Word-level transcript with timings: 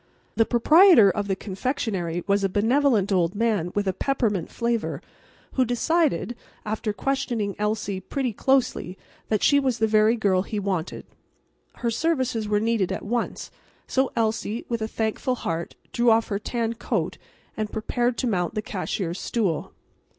The 0.33 0.47
proprietor 0.47 1.11
of 1.11 1.27
the 1.27 1.35
confectionery 1.35 2.23
was 2.25 2.43
a 2.43 2.49
benevolent 2.49 3.11
old 3.11 3.35
man 3.35 3.71
with 3.75 3.87
a 3.87 3.93
peppermint 3.93 4.49
flavor, 4.49 4.99
who 5.53 5.63
decided, 5.63 6.35
after 6.65 6.91
questioning 6.91 7.55
Elsie 7.59 7.99
pretty 7.99 8.33
closely, 8.33 8.97
that 9.29 9.43
she 9.43 9.59
was 9.59 9.77
the 9.77 9.85
very 9.85 10.15
girl 10.15 10.41
he 10.41 10.57
wanted. 10.57 11.05
Her 11.75 11.91
services 11.91 12.47
were 12.47 12.59
needed 12.59 12.91
at 12.91 13.05
once, 13.05 13.51
so 13.85 14.11
Elsie, 14.15 14.65
with 14.67 14.81
a 14.81 14.87
thankful 14.87 15.35
heart, 15.35 15.75
drew 15.91 16.09
off 16.09 16.29
her 16.29 16.39
tan 16.39 16.73
coat 16.73 17.19
and 17.55 17.71
prepared 17.71 18.17
to 18.17 18.25
mount 18.27 18.55
the 18.55 18.63
cashier's 18.63 19.19
stool. 19.19 19.71